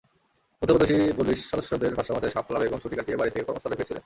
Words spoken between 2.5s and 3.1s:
বেগম ছুটি